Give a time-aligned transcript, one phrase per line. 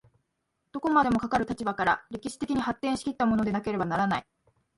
[0.71, 4.25] どこまでもかかる立場から歴史的に発展し来ったものでなければならない。